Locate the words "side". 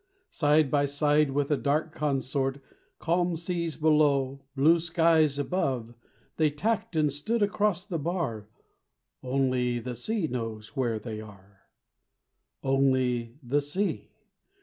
0.31-0.71, 0.87-1.29